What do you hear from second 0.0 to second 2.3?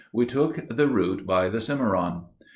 We took the route by the Cimmaron.